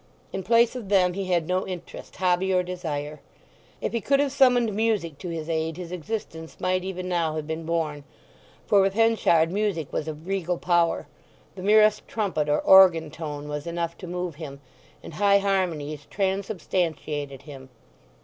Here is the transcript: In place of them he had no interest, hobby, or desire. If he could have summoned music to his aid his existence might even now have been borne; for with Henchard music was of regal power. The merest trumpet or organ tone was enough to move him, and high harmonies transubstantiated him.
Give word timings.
In 0.33 0.41
place 0.41 0.75
of 0.75 0.89
them 0.89 1.13
he 1.13 1.25
had 1.25 1.47
no 1.47 1.67
interest, 1.67 2.15
hobby, 2.15 2.51
or 2.51 2.63
desire. 2.63 3.19
If 3.81 3.91
he 3.93 4.01
could 4.01 4.19
have 4.19 4.31
summoned 4.31 4.73
music 4.73 5.19
to 5.19 5.29
his 5.29 5.47
aid 5.47 5.77
his 5.77 5.91
existence 5.91 6.59
might 6.59 6.83
even 6.83 7.07
now 7.07 7.35
have 7.35 7.45
been 7.45 7.67
borne; 7.67 8.03
for 8.65 8.81
with 8.81 8.95
Henchard 8.95 9.51
music 9.51 9.93
was 9.93 10.07
of 10.07 10.27
regal 10.27 10.57
power. 10.57 11.07
The 11.53 11.61
merest 11.61 12.07
trumpet 12.07 12.49
or 12.49 12.61
organ 12.61 13.11
tone 13.11 13.47
was 13.47 13.67
enough 13.67 13.95
to 13.99 14.07
move 14.07 14.33
him, 14.37 14.59
and 15.03 15.13
high 15.13 15.37
harmonies 15.37 16.07
transubstantiated 16.09 17.43
him. 17.43 17.69